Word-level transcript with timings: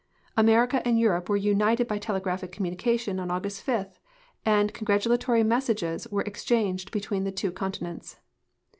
America 0.35 0.81
and 0.83 0.97
Europe 0.99 1.29
were 1.29 1.37
united 1.37 1.87
by 1.87 1.99
telegraphic 1.99 2.51
communication 2.51 3.19
on 3.19 3.29
August 3.29 3.61
5, 3.61 3.99
and 4.47 4.73
congratulatory 4.73 5.43
messages 5.43 6.07
were 6.09 6.23
exchanged 6.23 6.89
between 6.91 7.23
the 7.23 7.31
two 7.31 7.51
continents. 7.51 8.17